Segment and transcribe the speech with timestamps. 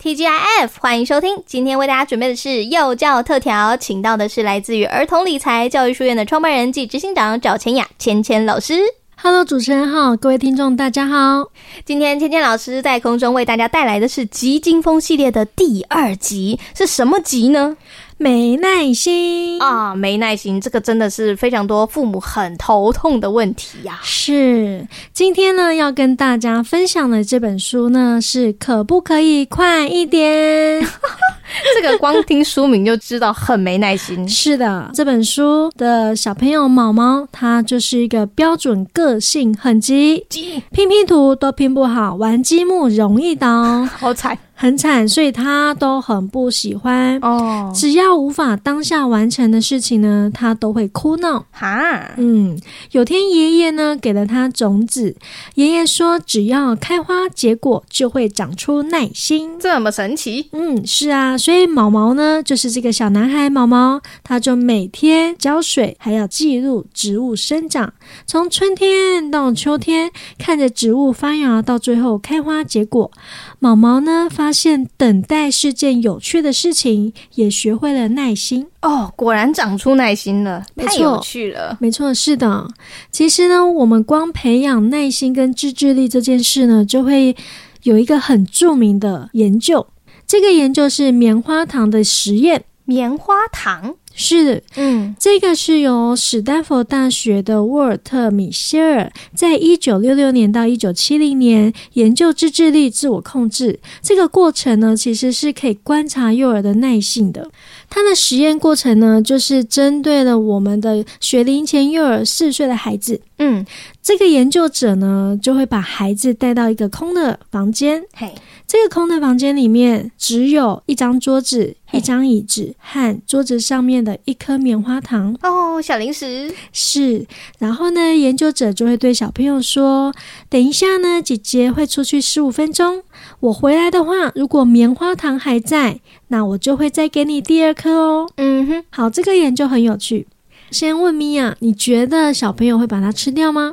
[0.00, 1.42] TGIF，欢迎收听。
[1.44, 8.78] 今天为大家准备的是幼教特调，请到的是来自于儿童理财教育书院的创办人暨执行长赵千雅千千老师。
[9.20, 11.50] Hello，主持人好，各位听众大家好。
[11.84, 17.76] 今天千千老师在空中为大家带来的是《急惊风》系列的第二集，是什么集呢？
[18.20, 24.02] 没耐心啊，没耐心，这个真的是非常多父母很头痛的问题呀、啊。
[24.02, 30.84] 是，今天呢要跟大家分享的这本书呢是可不可以快一点？
[31.74, 34.26] 这个光听书名就知道很没耐心。
[34.28, 44.36] 是的，这本书的小朋友毛毛，他就是一个标准个性很急，急拼拼图都拼不好，玩积木容易倒， 好惨。
[44.60, 47.70] 很惨，所以他都很不喜欢哦。
[47.72, 51.44] 只要无法当下完成的事情呢，他都会哭闹。
[51.52, 55.14] 哈，嗯，有天爷爷呢给了他种子，
[55.54, 60.48] 爷爷说只要开花结果就会长出耐心，这么神奇？
[60.50, 61.38] 嗯，是啊。
[61.38, 67.92] 所以毛毛呢就是这个小男孩毛毛，他就每天浇水，还要记录植物生长，
[68.26, 73.12] 从春天到秋天，看着植物发芽到最后开花结果。
[73.60, 78.66] 毛毛呢发现等待是件有趣的事情，也学会了耐心。
[78.82, 81.76] 哦，果然长出耐心了，太有趣了。
[81.80, 82.68] 没错，是的。
[83.10, 87.36] 其实呢，我们光培养耐心跟自制力这件事呢，就会
[87.82, 89.86] 有一个很著名的研究。
[90.26, 92.64] 这个研究是棉花糖的实验。
[92.84, 93.96] 棉花糖。
[94.20, 103.78] 是，嗯，这个是由史丹佛大学的沃尔特·米歇尔在一九六六年到一九七零年研究自制力、自我控制。
[104.02, 107.48] 这个过程呢，其实是可以观察幼儿的耐性的。
[107.88, 113.20] 他的实验过程呢，就是针对了我们的学龄前幼儿四岁的孩子。
[113.38, 113.64] 嗯，
[114.02, 118.02] 这个研究者呢，就会把孩子带到一个空的房间。
[118.14, 118.34] 嘿。
[118.66, 127.26] 这个空的房间里面只有一张桌子、一张椅子和桌子上面的一颗棉花糖哦，小零食是。
[127.58, 130.12] 然后呢，研究者就会对小朋友说
[130.50, 133.02] ：“等一下呢，姐姐会出去十五分钟。
[133.40, 140.26] 我回来的话，如果棉花糖还在，那我就会再给你第二颗哦。”嗯哼，好，这个研究很有趣。
[140.70, 143.72] 先问米娅，你觉得小朋友会把它吃掉吗？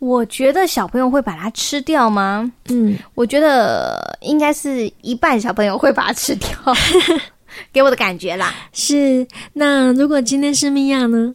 [0.00, 2.52] 我觉得小朋友会把它吃掉吗？
[2.68, 6.50] 嗯，我觉得应该是一半小朋友会把它吃掉，
[7.72, 8.54] 给我的感觉啦。
[8.72, 11.32] 是，那如果今天是米娅呢？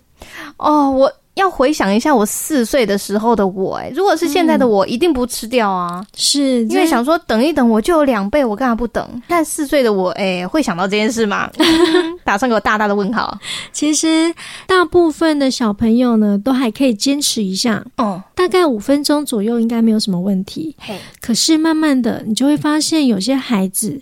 [0.58, 1.12] 哦，我。
[1.36, 6.06] 要回想一下我四岁的时候的我，哎，如果是现在的我，嗯、一定不吃掉啊！
[6.14, 9.22] 是因为想说等一等，我就有两倍，我干嘛不等？
[9.26, 11.50] 但四岁的我，哎，会想到这件事吗？
[12.26, 13.40] 打上个大大的问号。
[13.72, 14.36] 其实
[14.68, 20.76] 大部分的小朋友呢，都还可以坚持一下，哦，大概五分钟左右应该没有什么问题。
[20.78, 24.02] 嘿，可是慢慢的，你就会发现有些孩子。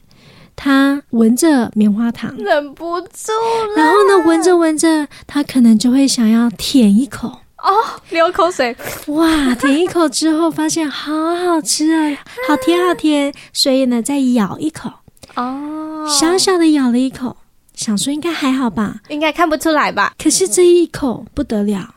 [0.58, 3.76] 他闻着棉花糖，忍不住了。
[3.78, 7.28] 然后呢，闻着闻着，他可能就会想要舔一口
[7.60, 7.72] 哦，
[8.10, 8.76] 流口水。
[9.08, 14.92] 哇，舔一口之后，发现好好吃啊，好甜好甜，所以呢，再咬一口
[15.36, 17.38] 哦，小小的咬了一口，
[17.76, 20.16] 想说应该还好吧，应该看不出来吧。
[20.22, 21.94] 可是这一口不得了，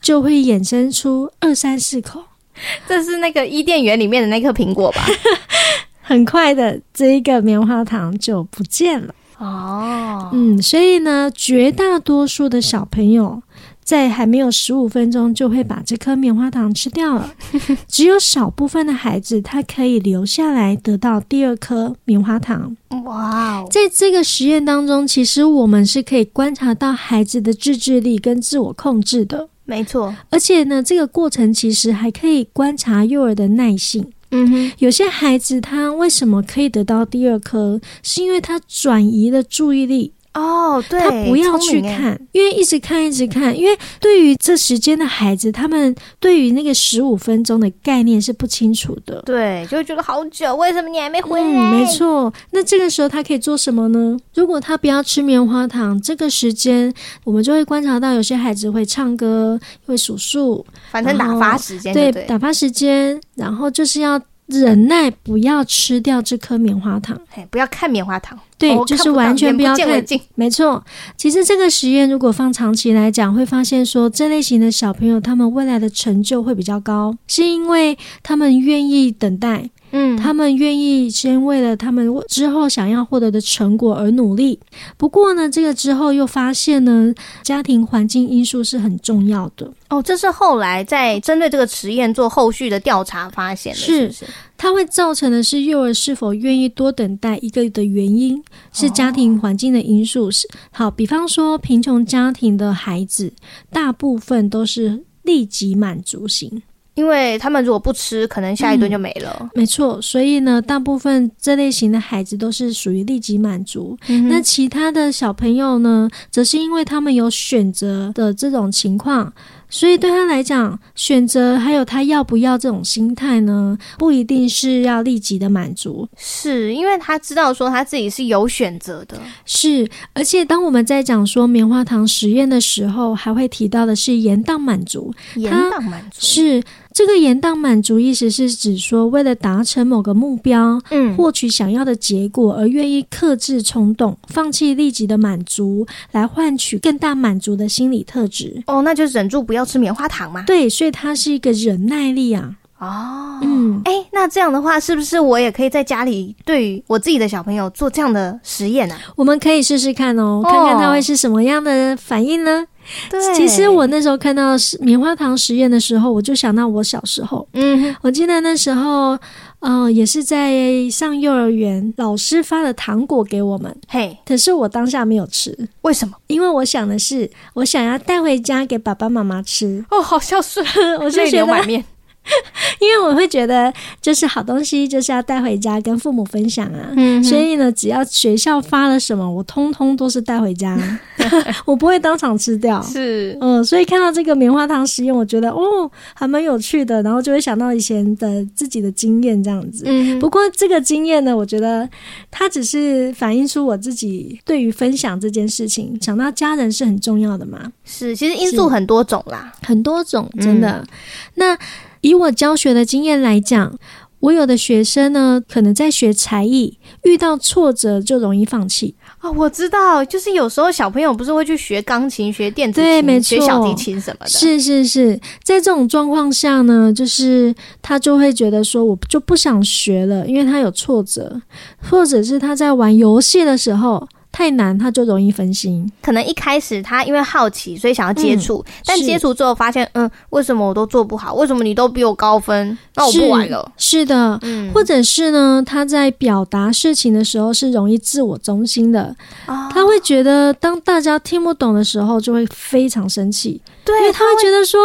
[0.00, 2.24] 就会衍生出二三四口。
[2.88, 5.04] 这是那个伊甸园里面的那颗苹果吧？
[6.08, 10.30] 很快的，这一个棉花糖就不见了哦。
[10.32, 13.42] 嗯，所以呢，绝大多数的小朋友
[13.82, 17.34] 在还没有十五分钟就会把这颗棉花糖吃掉了，
[17.88, 22.76] 只有少部分的孩子他可以留下来得到第二颗棉花糖。
[23.04, 23.68] 哇哦！
[23.68, 29.48] 在这个实验当中，其实我们是可以观察到孩子的自制力跟自我控制的。
[29.64, 34.12] 没错，而且呢，这个过程其实还可以观察幼儿的耐性。
[34.30, 37.80] 嗯哼，有些孩子他为什么可以得到第二颗？
[38.02, 51.46] 是因为他转移了注意力哦，对，他不要去看，因为一直看一直看，因为对于这时间的孩子，他们对于那个十五分钟的概念是不清楚的，对，就会觉得好久，为什么你还没回来？
[51.46, 54.14] 嗯，没错，那这个时候他可以做什么呢？
[54.34, 56.92] 如果他不要吃棉花糖，这个时间
[57.24, 64.20] 我们就会观察到有些孩子会唱歌，会数数，反正打发时间，对，对，打发时间，然后就是要。
[64.46, 67.20] 忍耐，不要吃掉这颗棉花糖。
[67.28, 68.38] 嘿，不要看棉花糖。
[68.56, 70.04] 对，哦、就是完全不要看。
[70.34, 70.82] 没错，
[71.16, 84.58] 其实这个实验如果放长期来讲，会发现说这类型的小朋友，他们未来的成就会比较高，是因为他们愿意等待，嗯，他们愿意先为了他们之后想要获得的成果而努力。
[84.96, 89.70] 不过呢，这个之后又发现呢，家庭环境因素是很重要的。
[89.88, 94.12] 哦，这是后来在针对这个实验做后续的调查发现的，是？
[94.58, 98.42] 它会造成的是幼儿是否愿意多等待一个的原因，
[98.72, 100.30] 是家庭环境的因素。
[100.30, 103.32] 是好，比方说贫穷家庭的孩子，
[103.70, 106.62] 大部分都是立即满足型。
[106.96, 109.36] 因为他们如果不吃，可能下一顿就没了。
[109.40, 113.96] 嗯，没错，所以呢，大部分这类型的孩子都是属于立即满足。
[114.08, 114.28] 嗯。
[114.28, 119.30] 那其他的小朋友呢，则是因为他们有选择的这种情况，
[119.68, 126.08] 所以对他来讲，选择还有他要不要这种心态呢，不一定是要立即的满足。
[126.16, 129.20] 是因为他知道说他自己是有选择的。
[129.44, 135.12] 是，而且当我们在讲说棉花糖实验的时候，还会提到的是延宕满足。
[135.34, 136.62] 延宕满足是。
[136.96, 148.62] 这个延宕满足意思是指说，为了达成某个目标，嗯，获取想要的结果而愿意克制冲动，放弃立即的满足，来换取更大满足的心理特质。
[148.66, 150.44] 哦，那就忍住不要吃棉花糖嘛。
[150.46, 152.54] 对，所以它是一个忍耐力啊。
[152.78, 158.94] 哦，嗯，哎，那这样的话，是不是我也可以在家里对于我自己的小朋友做这样的实验呢？
[158.94, 159.00] 啊？
[159.16, 162.66] 我们可以试试看哦，看看他会是什么样的反应呢？
[163.10, 167.46] 对，其实我那时候看到棉花糖实验的时候，我就想到我小时候。
[167.52, 169.18] 嗯，我记得那时候，
[169.60, 173.74] 嗯、呃，也是在上幼儿园，老师发了糖果给我们。
[173.88, 176.14] 嘿，可是我当下没有吃，为什么？
[176.26, 179.84] 因为我想的是，我想要带回家给爸爸妈妈吃。
[179.90, 180.64] 哦，好孝顺，
[181.00, 181.84] 我就觉得。
[182.80, 190.76] 因为我会觉得，就是好东西就是要带回家跟父母分享啊，嗯，所以呢，只要学校发了什么，我通通都是带回家，
[191.64, 192.82] 我不会当场吃掉。
[192.82, 199.84] 是，嗯，所以看到这个棉花糖实验，我觉得哦，还蛮有趣的，然后就会想到以前的自己的经验这样子。
[199.86, 201.88] 嗯，不过这个经验呢，我觉得
[202.30, 207.72] 它只是反映出我自己对于分享这件事情，想到家人是很重要的嘛。
[207.84, 210.78] 是，其实因素很多种啦，很多种，真的。
[210.78, 210.86] 嗯、
[211.34, 211.58] 那。
[212.06, 213.76] 以我教学的经验来讲，
[214.20, 219.34] 我有的学生呢，可能在学才艺，遇到挫折就容易放弃啊、哦。
[219.36, 224.30] 我知道，就是有时候小朋友不是会去学钢琴、学电子琴、对，没错，学小提琴什么的。
[224.30, 231.42] 是是是，在这种状况下呢，就是他就会觉得说，我就不想学了，因为他有挫折，
[231.90, 234.06] 或者是他在玩游戏的时候。
[234.36, 235.90] 太难，他就容易分心。
[236.02, 241.32] 可能一开始他因为好奇，所以想要接触，嗯，但接触之后发现，嗯，为什么我都做不好？
[241.32, 242.76] 为什么你都比我高分？
[242.96, 243.72] 那我不玩了。
[243.78, 249.16] 是，是的，嗯，或者是呢，他在表达事情的时候是容易自我中心的，
[249.46, 253.62] 哦，他会觉得当大家听不懂的时候，就会非常生气。
[253.86, 254.78] 对，因为他会觉得说，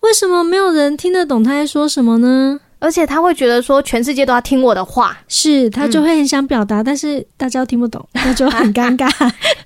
[0.00, 2.60] 为什么没有人听得懂他在说什么呢？
[2.84, 9.08] 而且他会觉得说，全世界都要听我的话，是他就会很想表达，嗯，但是大家都听不懂， 那就很尴尬。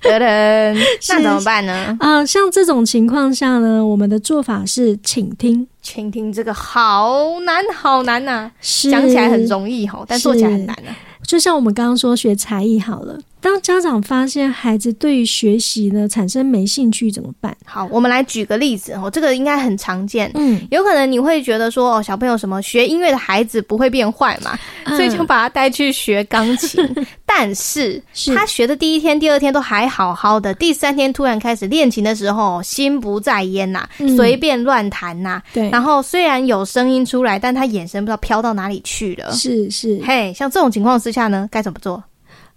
[0.01, 0.73] 噔噔，
[1.09, 1.73] 那怎么办呢？
[1.99, 5.67] 啊，呃，像这种情况下呢，我们的做法是倾听。
[5.81, 8.51] 倾听这个好难，好难呐，啊！
[8.89, 10.95] 讲起来很容易哈，但做起来很难啊。
[11.29, 13.15] 就像我们刚刚说学才艺好了。
[13.39, 17.55] 当家长发现孩子对于学习呢产生没兴趣怎么办？
[17.63, 20.29] 好，我们来举个例子哦，这个应该很常见。
[20.33, 26.83] 嗯，有可能你会觉得说，哦，小朋友什么学音乐的孩子不会变坏嘛，嗯，所以就把他带去学钢琴。
[27.31, 33.87] 但是，是他学的第一天、第二天都还好好的，第三天突然开始练琴的时候，心不在焉呐，
[34.17, 35.41] 随便乱弹呐。
[35.53, 39.31] 对，然后虽然有声音出来，但他眼神不知道飘到哪里去了。
[39.31, 42.03] 是是，嘿，像这种情况之下呢，该怎么做？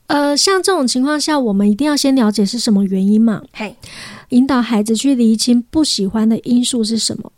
[0.09, 3.41] 呃，像这种情况下，我们一定要先了解是什么原因嘛？
[3.53, 3.77] 嘿，
[4.31, 7.31] 引导孩子去厘清不喜欢的因素是什么。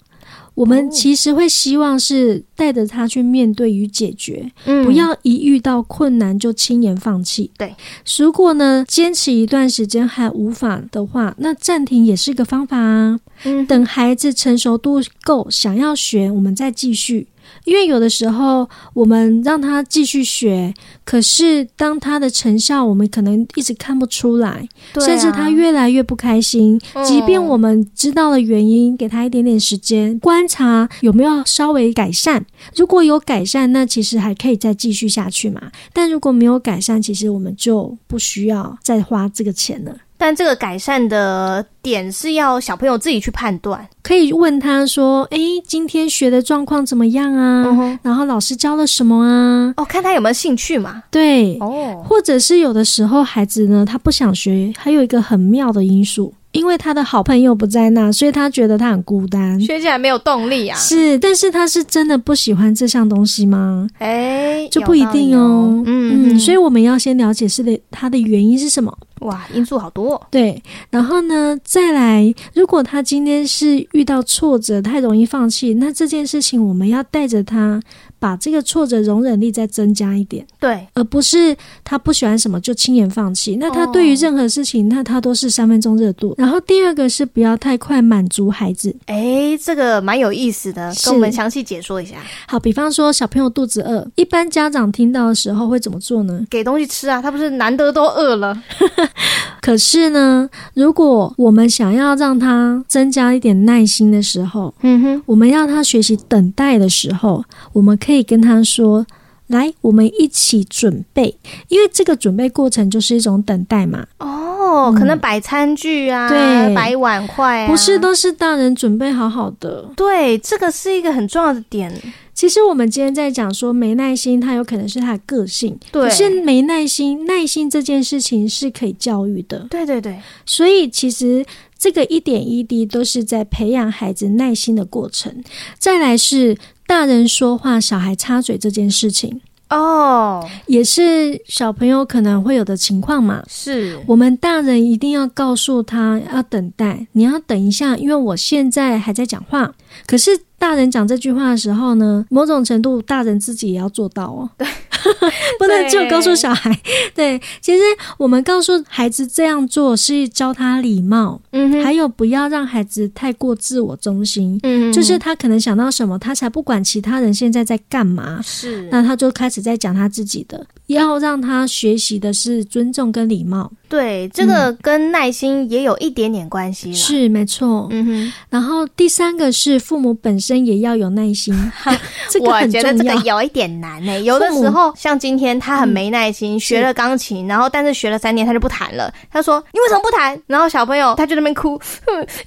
[0.54, 7.50] 我们其实会希望是带着他去面对与解决，嗯，不要一遇到困难就轻言放弃。
[7.58, 7.75] 对，
[8.18, 13.18] 如果呢坚持一段时间还无法的话，那暂停也是个方法啊。
[13.42, 17.26] 嗯，等孩子成熟度够，想要学，我们再继续。
[17.65, 20.73] 因为有的时候我们让他继续学，
[21.05, 26.81] 可是当他的成效我们可能一直看不出来，啊，甚至他越来越不开心。
[27.05, 32.45] 即便我们知道了原因，给他一点点时间观察有没有稍微改善。
[32.77, 35.71] 如果有改善，那其实还可以再继续下去嘛。
[35.93, 39.97] 但如果没有改善，其实我们就不需要再花这个钱了。
[40.25, 47.66] 但这个改善的点是要小朋友自己去判断，可以问他说：“诶，今天学的状况怎么样啊？
[47.66, 49.75] 嗯、然后老师教了什么啊？
[49.76, 51.02] 哦，看他有没有兴趣嘛。
[51.11, 60.78] 对，哦，或者是有的时候孩子呢，他不想学，还有一个很妙的因素，因为他的好朋友不在那，所以他觉得他很孤单，学起来没有动力啊。
[60.78, 63.87] 是，但是他是真的不喜欢这项东西吗？
[63.99, 65.83] 哎，就不一定哦。
[65.85, 68.97] 嗯嗯，所以我们要先了解是的，他的原因是什么？
[69.25, 70.21] 哇，因素好多。
[70.31, 77.83] 对，然后呢，再来，如果他今天是遇到挫折，太容易放弃，那这件事情我们要带着他。
[78.21, 81.54] 把这个挫折容忍力再增加一点，对，而不是
[81.85, 83.57] 他不喜欢什么就轻言放弃。
[83.57, 86.35] 那他对于任何事情，哦、那他都是三分钟热度。
[86.38, 88.97] 然后第二个是不要太快满足孩子。
[89.04, 92.16] 哎，这个蛮有意思的，跟我们详细解说一下。
[92.49, 96.47] 好，比方说小朋友肚子饿，一般家长听到的时候会怎么做呢？
[96.49, 98.59] 给东西吃啊，他不是难得都饿了。
[99.62, 108.25] 可是呢，如果我们想要让他增加一点耐心的时候，嗯哼，我们要他学习等待的时候，我们可以。
[108.25, 109.06] 跟他说
[109.49, 111.37] ：“来，我们一起准备，
[111.68, 119.85] 因为这个准备过程就是一种等待嘛。”哦，嗯、可能摆餐具啊，对，摆碗筷啊，不是都是大人准备好好的。
[119.94, 121.92] 对，这个是一个很重要的点。
[122.35, 125.79] 其实我们今天在讲说没耐心，他有可能是他的个性。
[125.93, 129.67] 对，可是没耐心，耐心这件事情是可以教育的。
[129.71, 131.45] 对对对，所以其实。
[131.76, 135.45] 这个一点一滴都是在培养孩子耐心的过程。
[135.79, 143.45] 再来是大人说话，小孩插嘴这件事情哦，也是小朋友可能会有的情况嘛。
[143.50, 149.75] 是我们大人一定要告诉他要等待，你要等一下，因为我现在还在讲话。
[150.07, 154.49] 可是大人讲这句话的时候呢，某种程度大人自己也要做到哦。
[154.56, 154.66] 对。
[155.59, 156.75] 不能就告诉小孩，
[157.14, 157.83] 对，其实
[158.16, 173.71] 我们告诉孩子这样做是教他礼貌，嗯，还有不要让孩子太过自我中心，嗯，就是他可能想到什么，他才不管其他人现在在干嘛，是，那他就开始在讲他自己的，要让他学习的是尊重跟礼貌。
[173.88, 177.87] 对，这个跟耐心也有一点点关系，是没错。
[177.91, 181.55] 嗯哼，然后第三个是父母本身也要有耐心，
[182.29, 182.47] 这个。
[182.50, 189.12] 我觉得这个有一点难呢，有的时候像今天他很没耐心，学了钢琴，然后但是学了三年他就不弹了。
[189.31, 191.81] 他说：“你为什么不弹？”然后小朋友他就在那边哭，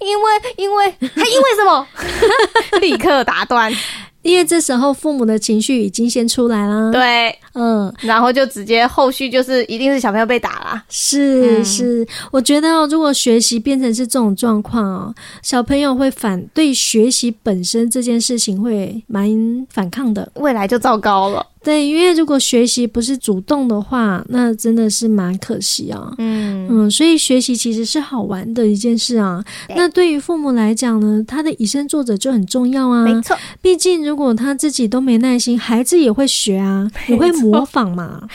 [0.01, 1.87] 因为因为他因为什么？
[2.81, 3.71] 立刻打断。
[4.27, 21.45] 因为这时候父母的情绪已经先出来了，对，嗯，然后就直接后续就是一定是小朋友被打啦，是、嗯、是，我觉得哦，如果学习变成是这种状况哦，小朋友会反对学习本身这件事情会蛮反抗的，未来就糟糕了。
[21.67, 26.13] 对，因为如果学习不是主动的话，那真的是蛮可惜啊。
[26.17, 29.43] 嗯嗯，所以学习其实是好玩的一件事啊。
[29.67, 33.03] 对那对于父母来讲呢，他的以身作则就很重要啊。
[33.03, 38.25] 没错，毕竟如果他自己都没耐心，孩子也会学啊， 也会模仿嘛。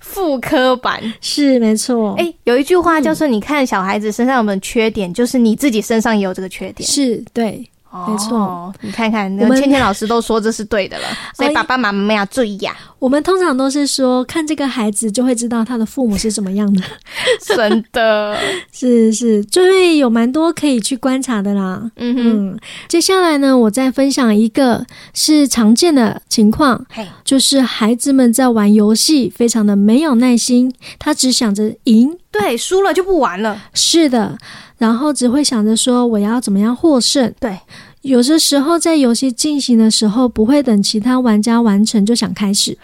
[0.00, 2.16] 复刻版是没错。
[2.18, 6.84] 哎，有一句话就是：你看小孩子身上有没有缺点，嗯、就是你自己身上也有这个缺点。
[6.88, 7.64] 是对。
[8.08, 11.04] 没错、哦，你看看，我们芊芊老师都说这是对的了，
[11.36, 12.90] 所以爸爸妈妈要注意呀、啊。
[12.98, 16.82] 我们通常都是说，看这个孩子就会知道他的父母是什么样的，
[17.44, 18.38] 真的
[18.72, 21.90] 是是，就会有蛮多可以去观察的啦。
[21.96, 22.58] 嗯哼嗯，
[22.88, 33.60] 接下来呢，我再分享一个是常见的情况，嘿就是孩子们在玩游戏，非常的没有耐心，他只想着赢，对，输了就不玩了。
[33.74, 34.38] 是的。
[34.82, 37.32] 然后只会想着说我要怎么样获胜。
[37.38, 37.56] 对，
[38.00, 42.76] 有的时候在游戏进行的时候，不会等其他玩家完成就想开始。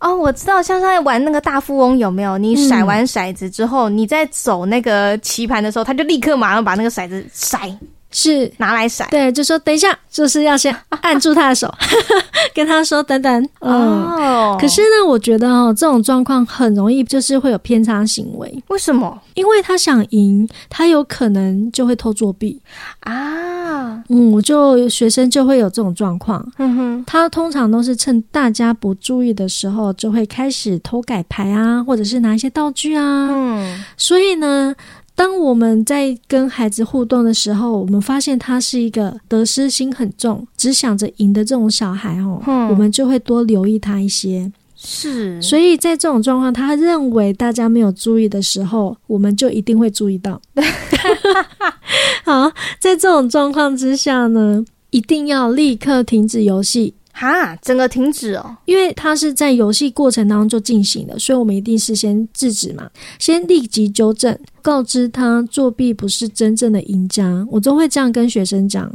[0.00, 2.36] 哦，我知道，像在玩那个大富翁有没有？
[2.36, 7.72] 你甩完骰子之后，嗯、你在走那个棋盘的时候，他就立刻马上把那个骰子甩。
[8.16, 11.72] 是拿来甩，对，就说等一下，就是要先按住他的手，
[12.54, 13.48] 跟他说等等。
[13.60, 18.62] 哦、嗯，可是呢，我觉得哦，这种状况很容易就是会有偏差行为。
[18.68, 19.20] 为什么？
[19.34, 22.60] 因为他想赢，他有可能就会偷作弊
[23.00, 24.02] 啊。
[24.08, 26.46] 嗯，我就学生就会有这种状况。
[26.58, 33.28] 嗯哼，他通常都是趁大家不注意的时候，就会开始偷改牌啊，或者是拿一些道具啊。
[33.30, 34.74] 嗯，所以呢。
[35.16, 44.50] 当我们在跟孩子互动的时候，我们发现他是一个得失心很重、只想着赢的这种小孩哦，嗯、我们就会多留意他一些。
[44.76, 50.38] 是，所以在这种状况，他认为大家没有注意的时候，我们就一定会注意到。
[52.24, 56.92] 好，在这种状况之下呢，一定要立刻停止游戏。
[57.12, 62.90] 哈，整个停止哦，因为它是在游戏过程当中就进行的，所以我们一定是先制止嘛，
[63.20, 64.36] 先立即纠正。
[64.64, 68.90] 告知他作弊不是真正的赢家，我都会这样跟学生讲，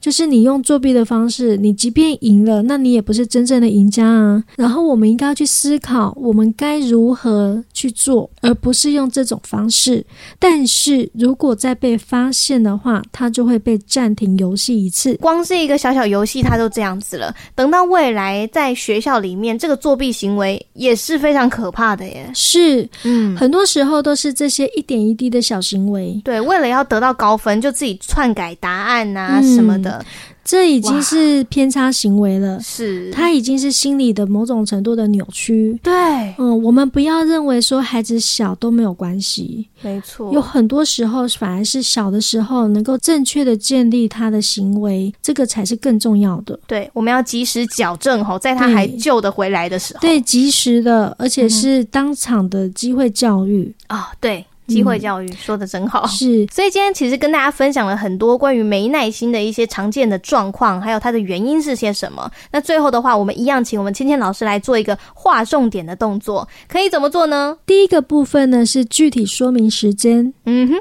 [0.00, 4.44] 就是你用作弊的方式，你即便赢了，那你也不是真正的赢家啊。
[4.56, 10.06] 然后我们应该要去思考，我们该如何去做，而不是用这种方式。
[10.38, 15.16] 但是如果再被发现的话，他就会被暂停游戏一次。
[15.16, 17.34] 光是一个小小游戏，他都这样子了。
[17.56, 22.30] 等到未来在学校里面，这个作弊行为也是非常可怕的耶。
[22.32, 29.98] 是，嗯，很多时候都是这些一点一滴的小行为，对，为了要得到高分，就自己篡改答案啊什么的。
[29.98, 30.06] 嗯
[30.48, 35.78] 这已经是偏差行为了，是，他已经是心理的某种程度的扭曲。
[35.82, 35.92] 对，
[36.38, 46.58] 嗯，我们不要认为说孩子小都没有关系，没错，有很多时候反而是小的时候能够正确的建立他的行为，这个才是更重要的。
[46.66, 53.70] 对，我们要及时矫正吼，在他还救得回来的时候，对，及时的，而且是当场的机会教育。
[53.88, 54.46] 啊、嗯哦，对。
[54.68, 56.46] 机会教育、嗯、说的真好，是。
[56.52, 62.30] 所以今天其实跟大家分享了很多关于没耐心的一些常见的状况，还有它的原因是些什么。
[62.52, 67.56] 那最后的话，我们一样请我们芊芊老师来做一个划重点的动作，可以怎么做呢？
[67.66, 70.74] 第一个部分呢是具体说明时间，嗯哼，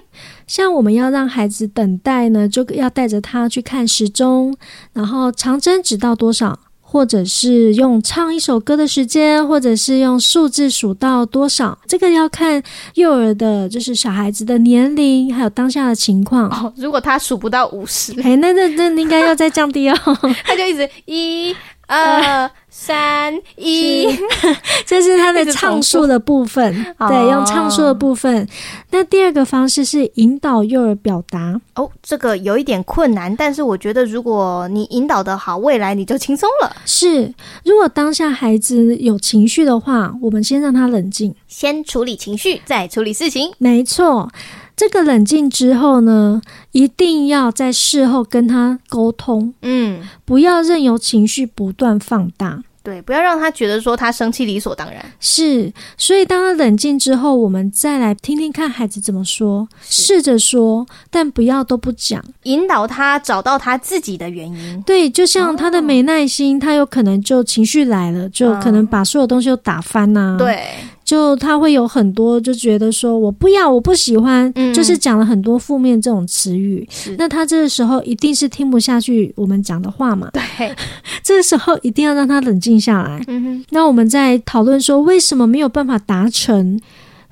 [0.46, 4.56] 像我们要让孩子等待呢，就要带着他去看时钟，
[4.94, 6.60] 然后长针指到多少。
[6.90, 12.64] 或者是用唱一首歌的时间，或者是用数字数到多少，这个要看
[12.94, 16.50] 幼儿的，就是小孩子的年龄，还有当下的情况。
[16.50, 19.96] 哦，如果他数不到五十，哎，那那那应该要再降低哦。
[20.46, 21.54] 他就一直一。
[21.88, 24.06] 二三一，
[24.86, 26.72] 这是他的唱数的部分。
[27.00, 28.48] 对，用唱数的部分。
[28.92, 31.60] 那第二个方式是引导幼儿表达。
[31.76, 36.76] 哦，这个有一点困难，但是我觉得如果你引导的好，未来你就轻松了。
[36.86, 43.52] 是，如果当下孩子有情绪的话，我们先让他冷静，先处理情绪，再处理事情。
[43.58, 44.30] 没错。
[44.78, 46.40] 这个冷静之后呢，
[46.72, 55.04] 一定要在事后跟他沟通，嗯，不要任由情绪不断放大，对，不要让他觉得说他生气理所当然。
[55.20, 64.80] 是，所以当他冷静之后，我们再来听听看孩子怎么说，试着说，但不要都不讲，引导他找到他自己的原因。
[64.84, 70.38] 对，就像他的没耐心，哦、他有可能就情绪来了，就可能把所有东西都打翻呐、啊。
[70.38, 70.64] 对。
[71.08, 76.86] 就他会有很多就觉得说我不要，我不喜欢，嗯、就是讲了很多负面这种词语。
[77.18, 80.30] 那他这个时候一定是听不下去我们讲的话嘛？
[80.34, 80.44] 对，
[81.24, 83.24] 这个时候一定要让他冷静下来。
[83.28, 86.78] 嗯哼，那我们在讨论说为什么没有办法达成，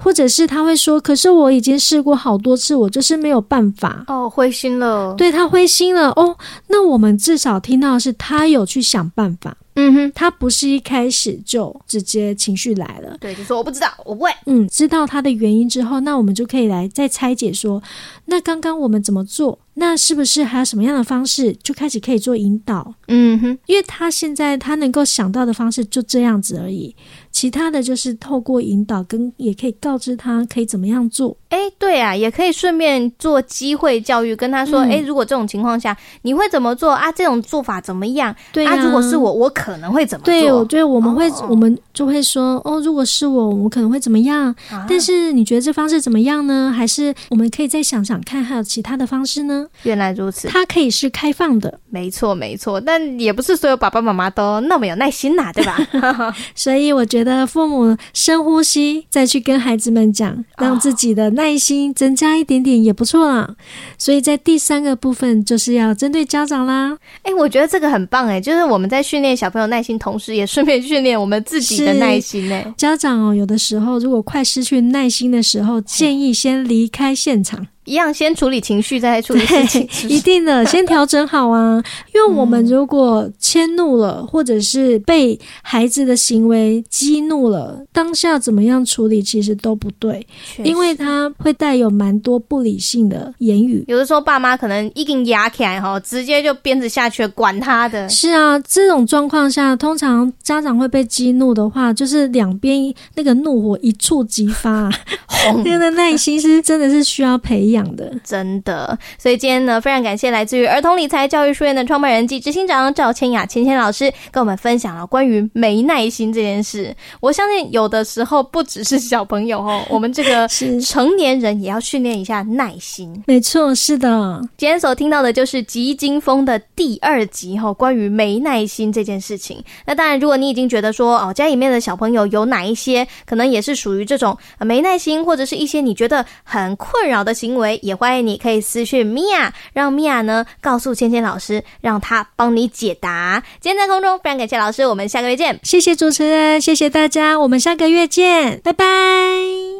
[0.05, 4.03] 或者是他会说，可是我已经试过好多次，我就是没有办法。
[4.06, 5.15] 哦，灰心了。
[5.15, 6.10] 对，他灰心了。
[6.10, 9.58] 哦，那我们至少听到的是他有去想办法。
[9.77, 14.32] 嗯哼，他不是一开始就直接情绪来了，对，就说我不知道，我不会。
[14.45, 17.82] 嗯，知道他的原因之后，那我们就可以来再拆解说，
[18.25, 19.60] 那刚刚我们怎么做？
[19.73, 22.93] 那是不是还有什么样的方式就开始可以做引导？
[23.10, 26.95] 嗯哼，因为他现在他能够想到的方式就这样子而已，
[27.36, 31.36] 其他的就是透过引导跟也可以告知他可以怎么样做。
[31.50, 37.12] 哎，对啊，也可以顺便做机会教育，跟他说，哎、嗯，如果这种情况下你会怎么做啊？
[37.12, 38.34] 这种做法怎么样？
[38.54, 39.76] 对啊，啊如果是我，我可。
[39.76, 40.34] 能会怎么做？
[40.34, 41.52] 对，我觉得我们会，oh.
[41.52, 44.86] 我们就会说，哦，如果是我，我可能会怎么样？Uh-huh.
[44.88, 46.74] 但是你觉得这方式怎么样呢？
[46.74, 49.67] 还是我们可以再想想看，还有其他的方式呢？
[49.84, 52.80] 原来如此，它可以是开放的，没错，没错。
[52.80, 55.78] 但也不是所有爸爸妈妈都那么有耐心呐，对吧？
[56.56, 63.55] 所以我觉得父母深呼吸，再去跟孩子们讲，让自己的耐心增加一点点也不错啦。
[63.97, 66.95] 所以在第三个部分，就是要针对家长啦。
[67.23, 69.49] 哎，我觉得这个很棒哎，就是我们在训练小。
[69.55, 72.73] 朋友耐心，同时也顺便训练我们自己的耐心呢。
[72.75, 77.65] 家长哦，有的时候如果快失去耐心的时候，建议先离开现场。
[77.86, 79.88] 一样，先处理情绪，再处理事情。
[80.10, 81.82] 一定的，先调整好啊。
[82.13, 90.26] 因为我们如果迁怒了，嗯，或者是被孩子的行为激怒了，当下怎么样处理，其实都不对，
[90.63, 93.84] 因为他会带有蛮多不理性的言语。
[93.88, 98.10] 有的时候，爸妈可能一根压起来哈，直接就鞭子下去，管他的。
[98.10, 104.89] 是啊，这种状况下，通常家长会被激怒的话，就是两边那个怒火一触即发，
[105.63, 107.74] 那个耐心是真的是需要培养。
[107.75, 108.97] 养的，真的。
[109.17, 116.95] 所以今天呢，非常感谢来自于儿童理财教育书院的创办人暨执行长赵千雅千千老师，跟我们分享了关于没耐心这件事。
[117.19, 120.47] 我相信有的时候不只是小朋友哦， 我们这个
[120.81, 123.23] 成年人也要训练一下耐心。
[123.27, 124.41] 没错，是的。
[124.57, 129.63] 今天所听到的就是《急惊风》的第二集哈，关于没耐心这件事情。
[129.85, 143.43] 那当然，如果你已经觉得说哦，家里面的小朋友有哪一些可能也是属于这种没耐心，或者是一些你觉得很困扰的行为，也欢迎你可以私讯米娅，让米娅呢告诉芊芊老师，让他帮你解答。
[143.60, 145.60] 今天在空中非常感谢老师，我们下个月见。
[145.63, 149.74] 谢谢主持人，谢谢大家，我们下个月见，拜拜。